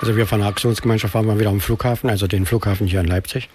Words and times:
Also 0.00 0.16
wir 0.16 0.26
von 0.26 0.40
der 0.40 0.48
Aktionsgemeinschaft 0.48 1.14
waren 1.14 1.26
mal 1.26 1.38
wieder 1.38 1.50
am 1.50 1.60
Flughafen, 1.60 2.10
also 2.10 2.26
den 2.26 2.44
Flughafen 2.44 2.86
hier 2.86 3.00
in 3.00 3.06
Leipzig. 3.06 3.48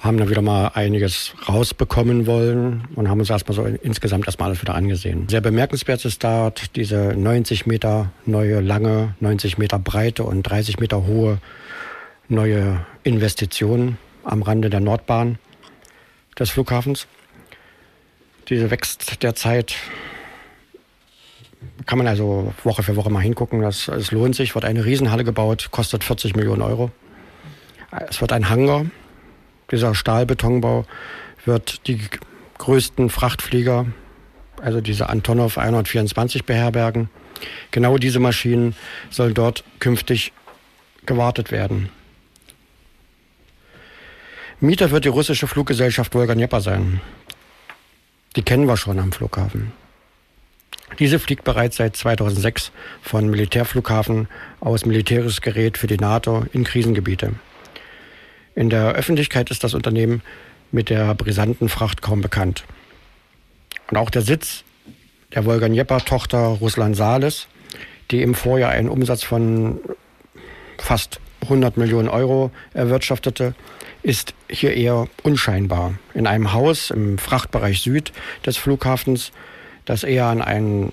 Haben 0.00 0.18
da 0.18 0.28
wieder 0.28 0.42
mal 0.42 0.68
einiges 0.74 1.34
rausbekommen 1.48 2.26
wollen 2.26 2.84
und 2.94 3.08
haben 3.08 3.18
uns 3.18 3.30
erstmal 3.30 3.56
so 3.56 3.64
insgesamt 3.64 4.26
erstmal 4.26 4.48
alles 4.48 4.62
wieder 4.62 4.74
angesehen. 4.74 5.28
Sehr 5.28 5.40
bemerkenswert 5.40 6.04
ist 6.04 6.22
dort 6.22 6.76
diese 6.76 7.14
90 7.16 7.66
Meter 7.66 8.10
neue, 8.24 8.60
lange, 8.60 9.14
90 9.20 9.58
Meter 9.58 9.78
breite 9.78 10.22
und 10.22 10.42
30 10.44 10.78
Meter 10.78 11.06
hohe 11.06 11.38
neue 12.28 12.84
Investition 13.02 13.96
am 14.24 14.42
Rande 14.42 14.70
der 14.70 14.80
Nordbahn 14.80 15.38
des 16.38 16.50
Flughafens. 16.50 17.06
Diese 18.48 18.70
wächst 18.70 19.22
derzeit 19.22 19.74
kann 21.86 21.98
man 21.98 22.06
also 22.06 22.52
Woche 22.64 22.82
für 22.82 22.96
Woche 22.96 23.10
mal 23.10 23.20
hingucken. 23.20 23.62
Das, 23.62 23.88
es 23.88 24.10
lohnt 24.10 24.36
sich. 24.36 24.54
Wird 24.54 24.64
eine 24.64 24.84
Riesenhalle 24.84 25.24
gebaut, 25.24 25.68
kostet 25.70 26.04
40 26.04 26.36
Millionen 26.36 26.62
Euro. 26.62 26.90
Es 28.08 28.20
wird 28.20 28.32
ein 28.32 28.48
Hangar. 28.48 28.86
Dieser 29.70 29.94
Stahlbetonbau 29.94 30.86
wird 31.44 31.86
die 31.86 32.00
größten 32.58 33.10
Frachtflieger, 33.10 33.86
also 34.60 34.80
diese 34.80 35.08
Antonov 35.08 35.58
124 35.58 36.44
beherbergen. 36.44 37.08
Genau 37.70 37.98
diese 37.98 38.18
Maschinen 38.18 38.74
sollen 39.10 39.34
dort 39.34 39.64
künftig 39.78 40.32
gewartet 41.06 41.50
werden. 41.50 41.90
Mieter 44.60 44.90
wird 44.90 45.04
die 45.04 45.08
russische 45.08 45.46
Fluggesellschaft 45.46 46.14
Volga 46.14 46.34
Dnieper 46.34 46.60
sein. 46.60 47.00
Die 48.34 48.42
kennen 48.42 48.66
wir 48.66 48.76
schon 48.76 48.98
am 48.98 49.12
Flughafen. 49.12 49.72
Diese 50.98 51.18
fliegt 51.18 51.44
bereits 51.44 51.76
seit 51.76 51.96
2006 51.96 52.72
von 53.02 53.28
Militärflughafen 53.28 54.28
aus 54.60 54.86
militärisches 54.86 55.40
Gerät 55.40 55.78
für 55.78 55.86
die 55.86 55.96
NATO 55.96 56.44
in 56.52 56.64
Krisengebiete. 56.64 57.34
In 58.54 58.70
der 58.70 58.92
Öffentlichkeit 58.94 59.50
ist 59.50 59.62
das 59.62 59.74
Unternehmen 59.74 60.22
mit 60.72 60.90
der 60.90 61.14
brisanten 61.14 61.68
Fracht 61.68 62.02
kaum 62.02 62.20
bekannt. 62.20 62.64
Und 63.90 63.96
auch 63.96 64.10
der 64.10 64.22
Sitz 64.22 64.64
der 65.34 65.44
Wolga-Dnieper-Tochter 65.44 66.58
Russland 66.60 66.96
Sales, 66.96 67.46
die 68.10 68.22
im 68.22 68.34
Vorjahr 68.34 68.70
einen 68.70 68.88
Umsatz 68.88 69.22
von 69.22 69.80
fast 70.78 71.20
100 71.42 71.76
Millionen 71.76 72.08
Euro 72.08 72.50
erwirtschaftete, 72.74 73.54
ist 74.02 74.34
hier 74.48 74.74
eher 74.74 75.06
unscheinbar. 75.22 75.94
In 76.14 76.26
einem 76.26 76.52
Haus 76.52 76.90
im 76.90 77.18
Frachtbereich 77.18 77.80
Süd 77.80 78.12
des 78.44 78.56
Flughafens 78.56 79.32
das 79.88 80.04
eher 80.04 80.26
an 80.26 80.42
einen 80.42 80.92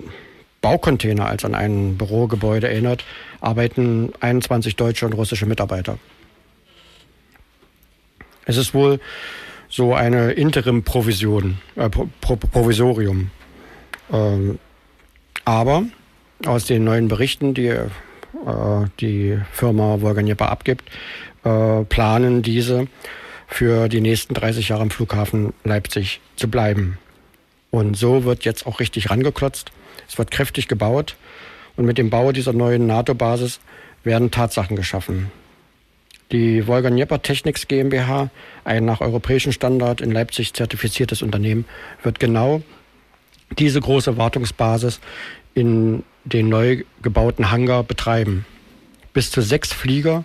Baucontainer 0.61 1.27
als 1.27 1.45
an 1.45 1.53
ein 1.53 1.97
Bürogebäude 1.97 2.67
erinnert, 2.67 3.03
arbeiten 3.41 4.13
21 4.19 4.75
deutsche 4.75 5.05
und 5.05 5.13
russische 5.13 5.45
Mitarbeiter. 5.45 5.99
Es 8.45 8.57
ist 8.57 8.73
wohl 8.73 8.99
so 9.69 9.93
eine 9.93 10.31
Interim-Provision, 10.31 11.57
äh, 11.75 11.89
Pro 11.89 12.07
Provisorium. 12.35 13.31
Ähm, 14.11 14.59
aber 15.43 15.83
aus 16.45 16.65
den 16.65 16.83
neuen 16.83 17.07
Berichten, 17.07 17.53
die 17.53 17.67
äh, 17.67 17.87
die 18.99 19.39
Firma 19.51 20.01
Wolganiepa 20.01 20.47
abgibt, 20.47 20.89
äh, 21.43 21.83
planen 21.83 22.41
diese 22.41 22.87
für 23.47 23.89
die 23.89 24.01
nächsten 24.01 24.33
30 24.33 24.69
Jahre 24.69 24.83
im 24.83 24.89
Flughafen 24.89 25.53
Leipzig 25.63 26.21
zu 26.35 26.49
bleiben. 26.49 26.97
Und 27.75 27.97
so 27.97 28.23
wird 28.23 28.45
jetzt 28.45 28.65
auch 28.65 28.79
richtig 28.79 29.09
rangeklotzt. 29.09 29.69
Es 30.07 30.17
wird 30.17 30.31
kräftig 30.31 30.69
gebaut. 30.69 31.17
Und 31.75 31.83
mit 31.83 31.97
dem 31.97 32.09
Bau 32.09 32.31
dieser 32.31 32.53
neuen 32.53 32.87
NATO-Basis 32.87 33.59
werden 34.05 34.31
Tatsachen 34.31 34.77
geschaffen. 34.77 35.29
Die 36.31 36.67
Wolga 36.67 36.89
Dnieper 36.89 37.21
Technics 37.21 37.67
GmbH, 37.67 38.29
ein 38.63 38.85
nach 38.85 39.01
europäischem 39.01 39.51
Standard 39.51 39.99
in 39.99 40.11
Leipzig 40.11 40.53
zertifiziertes 40.53 41.21
Unternehmen, 41.21 41.65
wird 42.01 42.21
genau 42.21 42.61
diese 43.59 43.81
große 43.81 44.15
Wartungsbasis 44.15 45.01
in 45.53 46.03
den 46.23 46.47
neu 46.47 46.85
gebauten 47.01 47.51
Hangar 47.51 47.83
betreiben. 47.83 48.45
Bis 49.11 49.31
zu 49.31 49.41
sechs 49.41 49.73
Flieger 49.73 50.23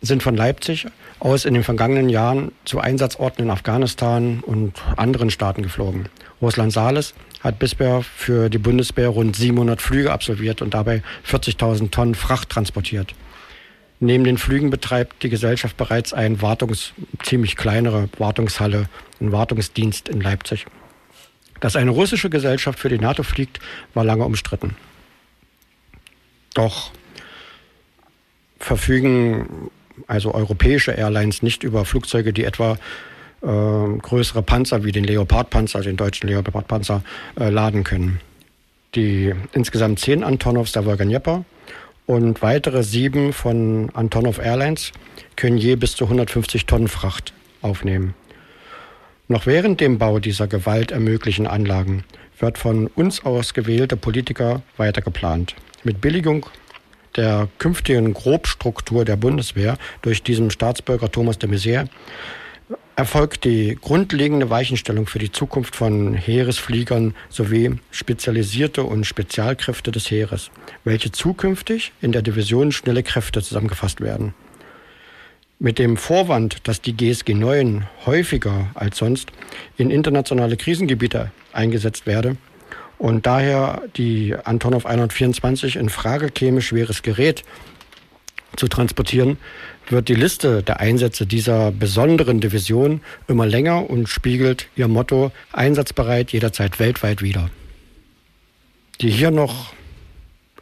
sind 0.00 0.22
von 0.22 0.36
Leipzig 0.36 0.86
aus 1.18 1.44
in 1.44 1.54
den 1.54 1.64
vergangenen 1.64 2.08
Jahren 2.08 2.52
zu 2.64 2.80
Einsatzorten 2.80 3.44
in 3.44 3.50
Afghanistan 3.50 4.40
und 4.40 4.74
anderen 4.96 5.30
Staaten 5.30 5.62
geflogen. 5.62 6.08
Russland 6.40 6.72
Sales 6.72 7.14
hat 7.40 7.58
bisher 7.58 8.02
für 8.02 8.48
die 8.48 8.58
Bundeswehr 8.58 9.08
rund 9.08 9.34
700 9.34 9.82
Flüge 9.82 10.12
absolviert 10.12 10.62
und 10.62 10.74
dabei 10.74 11.02
40.000 11.26 11.90
Tonnen 11.90 12.14
Fracht 12.14 12.48
transportiert. 12.48 13.14
Neben 14.00 14.22
den 14.22 14.38
Flügen 14.38 14.70
betreibt 14.70 15.24
die 15.24 15.28
Gesellschaft 15.28 15.76
bereits 15.76 16.12
eine 16.12 16.40
Wartungs, 16.40 16.92
ziemlich 17.24 17.56
kleinere 17.56 18.08
Wartungshalle, 18.18 18.88
einen 19.20 19.32
Wartungsdienst 19.32 20.08
in 20.08 20.20
Leipzig. 20.20 20.66
Dass 21.58 21.74
eine 21.74 21.90
russische 21.90 22.30
Gesellschaft 22.30 22.78
für 22.78 22.88
die 22.88 22.98
NATO 22.98 23.24
fliegt, 23.24 23.58
war 23.94 24.04
lange 24.04 24.24
umstritten. 24.24 24.76
Doch 26.54 26.92
verfügen 28.60 29.70
also 30.06 30.34
europäische 30.34 30.92
Airlines, 30.92 31.42
nicht 31.42 31.62
über 31.62 31.84
Flugzeuge, 31.84 32.32
die 32.32 32.44
etwa 32.44 32.78
äh, 33.42 33.46
größere 33.46 34.42
Panzer 34.42 34.84
wie 34.84 34.92
den 34.92 35.04
Leopard-Panzer, 35.04 35.80
den 35.80 35.96
deutschen 35.96 36.28
Leopard-Panzer, 36.28 37.02
äh, 37.38 37.50
laden 37.50 37.84
können. 37.84 38.20
Die 38.94 39.34
insgesamt 39.52 40.00
zehn 40.00 40.24
Antonovs 40.24 40.72
der 40.72 40.84
Volga 40.84 41.04
Dnieper 41.04 41.44
und 42.06 42.40
weitere 42.40 42.82
sieben 42.82 43.32
von 43.32 43.90
Antonov 43.92 44.38
Airlines 44.38 44.92
können 45.36 45.58
je 45.58 45.76
bis 45.76 45.94
zu 45.94 46.04
150 46.04 46.66
Tonnen 46.66 46.88
Fracht 46.88 47.32
aufnehmen. 47.60 48.14
Noch 49.28 49.44
während 49.44 49.80
dem 49.80 49.98
Bau 49.98 50.18
dieser 50.18 50.46
gewaltermöglichen 50.46 51.46
Anlagen 51.46 52.04
wird 52.38 52.56
von 52.56 52.86
uns 52.86 53.24
ausgewählte 53.26 53.96
Politiker 53.96 54.62
weiter 54.78 55.02
geplant. 55.02 55.54
Mit 55.84 56.00
Billigung 56.00 56.46
der 57.18 57.48
künftigen 57.58 58.14
Grobstruktur 58.14 59.04
der 59.04 59.16
Bundeswehr 59.16 59.76
durch 60.00 60.22
diesen 60.22 60.50
Staatsbürger 60.50 61.10
Thomas 61.10 61.38
de 61.38 61.50
Maizière 61.50 61.88
erfolgt 62.96 63.44
die 63.44 63.78
grundlegende 63.80 64.50
Weichenstellung 64.50 65.06
für 65.06 65.18
die 65.18 65.30
Zukunft 65.30 65.76
von 65.76 66.14
Heeresfliegern 66.14 67.14
sowie 67.28 67.76
spezialisierte 67.92 68.82
und 68.82 69.04
Spezialkräfte 69.04 69.92
des 69.92 70.10
Heeres, 70.10 70.50
welche 70.84 71.12
zukünftig 71.12 71.92
in 72.00 72.10
der 72.10 72.22
Division 72.22 72.72
schnelle 72.72 73.04
Kräfte 73.04 73.40
zusammengefasst 73.42 74.00
werden. 74.00 74.34
Mit 75.60 75.78
dem 75.78 75.96
Vorwand, 75.96 76.66
dass 76.68 76.80
die 76.80 76.96
GSG 76.96 77.34
9 77.34 77.86
häufiger 78.06 78.68
als 78.74 78.98
sonst 78.98 79.30
in 79.76 79.90
internationale 79.90 80.56
Krisengebiete 80.56 81.30
eingesetzt 81.52 82.06
werde, 82.06 82.36
und 82.98 83.26
daher 83.26 83.82
die 83.96 84.34
Antonov 84.44 84.84
124 84.84 85.76
in 85.76 85.88
Frage 85.88 86.30
käme, 86.30 86.60
schweres 86.60 87.02
Gerät 87.02 87.44
zu 88.56 88.66
transportieren, 88.66 89.38
wird 89.88 90.08
die 90.08 90.14
Liste 90.14 90.62
der 90.62 90.80
Einsätze 90.80 91.26
dieser 91.26 91.70
besonderen 91.70 92.40
Division 92.40 93.00
immer 93.28 93.46
länger 93.46 93.88
und 93.88 94.08
spiegelt 94.08 94.68
ihr 94.76 94.88
Motto 94.88 95.32
einsatzbereit 95.52 96.32
jederzeit 96.32 96.78
weltweit 96.78 97.22
wider. 97.22 97.50
Die 99.00 99.10
hier 99.10 99.30
noch, 99.30 99.72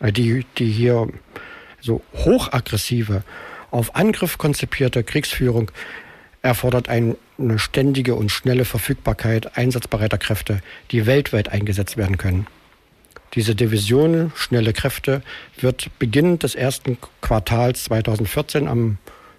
äh, 0.00 0.12
die, 0.12 0.44
die 0.58 0.70
hier 0.70 1.08
so 1.80 2.02
hochaggressive, 2.14 3.22
auf 3.70 3.96
Angriff 3.96 4.38
konzipierte 4.38 5.02
Kriegsführung 5.02 5.70
erfordert 6.46 6.88
eine 6.88 7.16
ständige 7.56 8.14
und 8.14 8.30
schnelle 8.30 8.64
Verfügbarkeit 8.64 9.56
einsatzbereiter 9.56 10.18
Kräfte, 10.18 10.60
die 10.90 11.06
weltweit 11.06 11.50
eingesetzt 11.50 11.96
werden 11.96 12.16
können. 12.18 12.46
Diese 13.34 13.54
Division 13.54 14.32
schnelle 14.34 14.72
Kräfte 14.72 15.22
wird 15.58 15.90
beginnend 15.98 16.42
des 16.42 16.54
ersten 16.54 16.96
Quartals 17.20 17.84
2014 17.84 18.68
am 18.68 18.98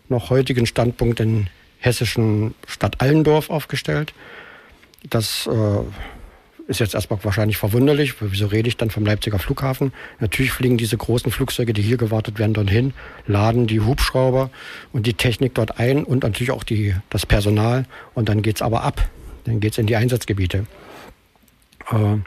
noch 0.09 0.29
heutigen 0.29 0.65
Standpunkt 0.65 1.19
in 1.19 1.47
hessischen 1.79 2.53
Stadt 2.67 3.01
Allendorf 3.01 3.49
aufgestellt. 3.49 4.13
Das 5.09 5.47
äh, 5.47 5.79
ist 6.67 6.79
jetzt 6.79 6.93
erstmal 6.93 7.23
wahrscheinlich 7.23 7.57
verwunderlich. 7.57 8.13
Wieso 8.19 8.47
rede 8.47 8.67
ich 8.67 8.77
dann 8.77 8.89
vom 8.89 9.05
Leipziger 9.05 9.39
Flughafen? 9.39 9.93
Natürlich 10.19 10.51
fliegen 10.51 10.77
diese 10.77 10.97
großen 10.97 11.31
Flugzeuge, 11.31 11.73
die 11.73 11.81
hier 11.81 11.97
gewartet 11.97 12.39
werden, 12.39 12.53
dorthin, 12.53 12.93
laden 13.25 13.67
die 13.67 13.79
Hubschrauber 13.79 14.49
und 14.91 15.07
die 15.07 15.13
Technik 15.13 15.55
dort 15.55 15.79
ein 15.79 16.03
und 16.03 16.23
natürlich 16.23 16.51
auch 16.51 16.63
die, 16.63 16.93
das 17.09 17.25
Personal. 17.25 17.85
Und 18.13 18.29
dann 18.29 18.41
geht's 18.41 18.61
aber 18.61 18.83
ab. 18.83 19.07
Dann 19.45 19.59
geht's 19.59 19.77
in 19.77 19.87
die 19.87 19.95
Einsatzgebiete. 19.95 20.67
Äh, 21.89 22.17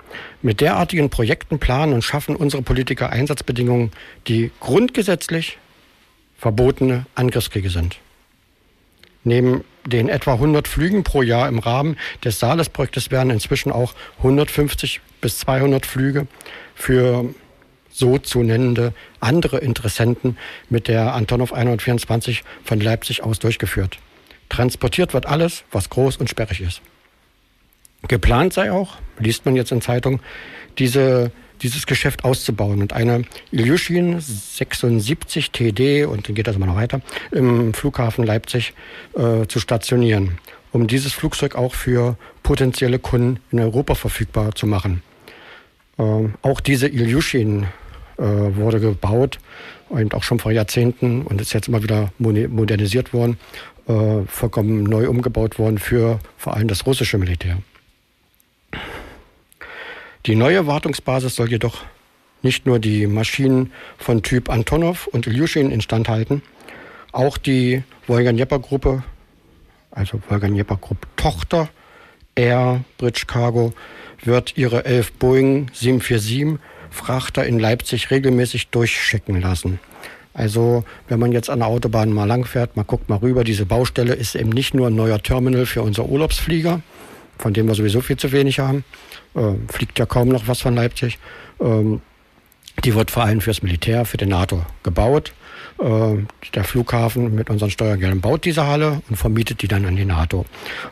mit 0.43 0.61
derartigen 0.61 1.11
Projekten 1.11 1.59
planen 1.59 1.93
und 1.93 2.03
schaffen 2.03 2.35
unsere 2.35 2.63
Politiker 2.63 3.11
Einsatzbedingungen, 3.11 3.91
die 4.27 4.51
grundgesetzlich 4.61 5.59
verbotene 6.39 7.05
Angriffskriege 7.15 7.69
sind. 7.69 7.99
Neben 9.25 9.65
den 9.85 10.09
etwa 10.09 10.35
100 10.35 10.69
Flügen 10.69 11.05
pro 11.05 11.23
Jahr 11.23 11.49
im 11.49 11.59
Rahmen 11.59 11.97
des 12.25 12.39
Saales-Projektes 12.39 13.11
werden 13.11 13.31
inzwischen 13.31 13.73
auch 13.73 13.95
150 14.19 15.01
bis 15.21 15.39
200 15.39 15.87
Flüge 15.87 16.27
für 16.75 17.35
so 17.91 18.19
zu 18.19 18.43
nennende 18.43 18.95
andere 19.19 19.59
Interessenten 19.59 20.39
mit 20.69 20.89
der 20.89 21.15
Antonov 21.15 21.53
124 21.53 22.43
von 22.65 22.81
Leipzig 22.81 23.23
aus 23.23 23.39
durchgeführt. 23.39 23.99
Transportiert 24.49 25.13
wird 25.13 25.27
alles, 25.27 25.65
was 25.71 25.91
groß 25.91 26.17
und 26.17 26.31
sperrig 26.31 26.61
ist. 26.61 26.81
Geplant 28.09 28.53
sei 28.53 28.73
auch, 28.73 28.97
liest 29.19 29.45
man 29.45 29.57
jetzt 29.57 29.73
in 29.73 29.83
Zeitung, 29.83 30.21
diese, 30.79 31.31
dieses 31.63 31.87
Geschäft 31.87 32.25
auszubauen 32.25 32.81
und 32.83 32.93
eine 32.93 33.25
Ilyushin 33.53 34.21
76 34.21 35.51
TD, 35.51 36.05
und 36.05 36.29
dann 36.29 36.35
geht 36.35 36.47
das 36.47 36.57
immer 36.57 36.67
noch 36.67 36.77
weiter, 36.77 37.01
im 37.31 37.75
Flughafen 37.75 38.25
Leipzig 38.25 38.73
äh, 39.15 39.47
zu 39.47 39.61
stationieren, 39.61 40.39
um 40.73 40.87
dieses 40.87 41.13
Flugzeug 41.13 41.55
auch 41.55 41.75
für 41.75 42.17
potenzielle 42.43 42.99
Kunden 42.99 43.41
in 43.51 43.61
Europa 43.61 43.95
verfügbar 43.95 44.55
zu 44.55 44.67
machen. 44.67 45.03
Ähm, 45.99 46.35
auch 46.43 46.61
diese 46.61 46.89
Ilyushin 46.89 47.67
äh, 48.17 48.23
wurde 48.23 48.81
gebaut 48.81 49.39
und 49.89 50.15
auch 50.15 50.23
schon 50.23 50.39
vor 50.39 50.53
Jahrzehnten 50.53 51.23
und 51.23 51.41
ist 51.41 51.53
jetzt 51.53 51.69
immer 51.69 51.83
wieder 51.83 52.13
modernisiert 52.19 53.13
worden, 53.13 53.39
äh, 53.89 54.23
vollkommen 54.27 54.85
neu 54.85 55.09
umgebaut 55.09 55.59
worden 55.59 55.79
für 55.79 56.21
vor 56.37 56.55
allem 56.55 56.69
das 56.69 56.87
russische 56.87 57.19
Militär. 57.19 57.59
Die 60.31 60.37
neue 60.37 60.69
Wartungsbasis 60.69 61.35
soll 61.35 61.51
jedoch 61.51 61.83
nicht 62.43 62.65
nur 62.65 62.79
die 62.79 63.09
Maschinen 63.09 63.73
von 63.99 64.23
Typ 64.23 64.49
Antonov 64.49 65.09
und 65.09 65.27
Ilyushin 65.27 65.73
instand 65.73 66.09
halten, 66.09 66.41
auch 67.11 67.37
die 67.37 67.83
Wolga-Dnieper-Gruppe, 68.07 69.03
also 69.91 70.21
Wolga-Dnieper-Gruppe 70.29 71.09
Tochter 71.17 71.69
Air 72.37 72.85
Bridge 72.97 73.25
Cargo, 73.27 73.73
wird 74.23 74.57
ihre 74.57 74.85
elf 74.85 75.11
Boeing 75.15 75.69
747 75.73 76.61
Frachter 76.93 77.45
in 77.45 77.59
Leipzig 77.59 78.13
regelmäßig 78.13 78.69
durchschicken 78.69 79.41
lassen. 79.41 79.81
Also 80.33 80.85
wenn 81.09 81.19
man 81.19 81.33
jetzt 81.33 81.51
an 81.51 81.59
der 81.59 81.67
Autobahn 81.67 82.13
mal 82.13 82.27
langfährt, 82.27 82.77
man 82.77 82.87
guckt 82.87 83.09
mal 83.09 83.17
rüber, 83.17 83.43
diese 83.43 83.67
Baustelle 83.67 84.15
ist 84.15 84.37
eben 84.37 84.51
nicht 84.51 84.75
nur 84.75 84.87
ein 84.87 84.95
neuer 84.95 85.21
Terminal 85.21 85.67
für 85.67 85.83
unsere 85.83 86.09
Urlaubsflieger, 86.09 86.83
von 87.41 87.53
dem 87.53 87.67
wir 87.67 87.75
sowieso 87.75 88.01
viel 88.01 88.17
zu 88.17 88.33
wenig 88.33 88.59
haben, 88.59 88.85
äh, 89.35 89.55
fliegt 89.73 89.99
ja 89.99 90.07
kaum 90.07 90.29
noch 90.29 90.47
was 90.49 90.61
von 90.61 90.75
Leipzig. 90.75 91.19
Ähm, 91.61 92.01
die 92.85 92.95
wird 92.95 93.11
vor 93.11 93.25
allem 93.25 93.41
fürs 93.41 93.63
Militär, 93.63 94.05
für 94.05 94.17
den 94.17 94.29
NATO 94.29 94.65
gebaut. 94.83 95.33
Äh, 95.81 96.27
der 96.55 96.65
Flughafen 96.65 97.35
mit 97.35 97.49
unseren 97.49 97.71
Steuergeldern 97.71 98.21
baut 98.21 98.45
diese 98.45 98.67
Halle 98.67 99.01
und 99.09 99.17
vermietet 99.17 99.63
die 99.63 99.69
dann 99.69 99.87
an 99.87 99.97
die 99.97 100.05
NATO 100.05 100.45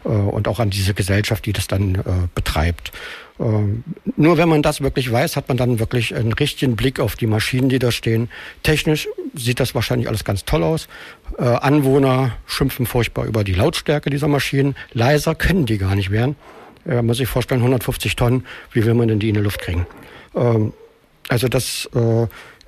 äh, 0.04 0.08
und 0.08 0.48
auch 0.48 0.60
an 0.60 0.70
diese 0.70 0.94
Gesellschaft, 0.94 1.44
die 1.46 1.52
das 1.52 1.66
dann 1.66 1.96
äh, 1.96 2.02
betreibt. 2.34 2.92
Nur 4.16 4.36
wenn 4.36 4.48
man 4.48 4.62
das 4.62 4.80
wirklich 4.80 5.12
weiß, 5.12 5.36
hat 5.36 5.46
man 5.46 5.56
dann 5.56 5.78
wirklich 5.78 6.12
einen 6.12 6.32
richtigen 6.32 6.74
Blick 6.74 6.98
auf 6.98 7.14
die 7.14 7.28
Maschinen, 7.28 7.68
die 7.68 7.78
da 7.78 7.92
stehen. 7.92 8.30
Technisch 8.64 9.06
sieht 9.32 9.60
das 9.60 9.76
wahrscheinlich 9.76 10.08
alles 10.08 10.24
ganz 10.24 10.44
toll 10.44 10.64
aus. 10.64 10.88
Anwohner 11.38 12.32
schimpfen 12.46 12.84
furchtbar 12.84 13.26
über 13.26 13.44
die 13.44 13.54
Lautstärke 13.54 14.10
dieser 14.10 14.26
Maschinen. 14.26 14.74
Leiser 14.92 15.36
können 15.36 15.66
die 15.66 15.78
gar 15.78 15.94
nicht 15.94 16.10
werden. 16.10 16.34
Man 16.84 17.06
muss 17.06 17.18
sich 17.18 17.28
vorstellen, 17.28 17.60
150 17.60 18.16
Tonnen, 18.16 18.44
wie 18.72 18.84
will 18.84 18.94
man 18.94 19.06
denn 19.06 19.20
die 19.20 19.28
in 19.28 19.36
die 19.36 19.40
Luft 19.40 19.60
kriegen? 19.60 19.86
Ähm, 20.34 20.72
also 21.28 21.46
das 21.46 21.88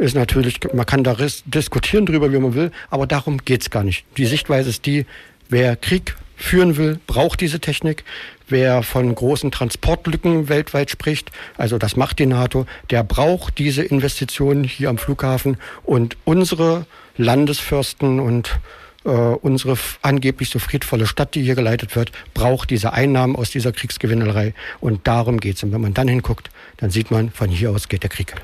ist 0.01 0.15
natürlich, 0.15 0.61
man 0.73 0.87
kann 0.87 1.05
da 1.05 1.15
diskutieren 1.45 2.07
drüber, 2.07 2.33
wie 2.33 2.39
man 2.39 2.55
will, 2.55 2.73
aber 2.89 3.07
darum 3.07 3.39
geht's 3.45 3.71
gar 3.71 3.85
nicht. 3.85 4.05
Die 4.17 4.25
Sichtweise 4.25 4.71
ist 4.71 4.87
die, 4.87 5.05
wer 5.51 5.77
Krieg 5.77 6.17
führen 6.37 6.77
will, 6.79 6.99
braucht 7.07 7.41
diese 7.41 7.61
Technik. 7.61 8.05
Wer 8.49 8.83
von 8.83 9.15
großen 9.15 9.51
Transportlücken 9.53 10.49
weltweit 10.49 10.91
spricht, 10.91 11.31
also 11.57 11.79
das 11.79 11.97
macht 11.97 12.19
die 12.19 12.27
NATO, 12.27 12.67
der 12.89 13.05
braucht 13.05 13.59
diese 13.59 13.83
Investitionen 13.83 14.65
hier 14.65 14.89
am 14.89 14.99
Flughafen 14.99 15.57
und 15.85 16.17
unsere 16.25 16.87
Landesfürsten 17.17 18.19
und 18.19 18.59
äh, 19.05 19.11
unsere 19.11 19.79
angeblich 20.03 20.49
so 20.49 20.59
friedvolle 20.59 21.07
Stadt, 21.07 21.35
die 21.35 21.43
hier 21.43 21.55
geleitet 21.55 21.95
wird, 21.95 22.11
braucht 22.35 22.71
diese 22.71 22.93
Einnahmen 22.93 23.37
aus 23.37 23.51
dieser 23.51 23.71
Kriegsgewinnerei 23.71 24.55
und 24.81 25.07
darum 25.07 25.39
geht's. 25.39 25.63
Und 25.63 25.73
wenn 25.73 25.81
man 25.81 25.95
dann 25.95 26.09
hinguckt, 26.09 26.51
dann 26.79 26.91
sieht 26.91 27.11
man, 27.11 27.31
von 27.31 27.51
hier 27.51 27.71
aus 27.71 27.89
geht 27.89 28.03
der 28.03 28.11
Krieg 28.11 28.35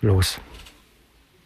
los. 0.00 0.38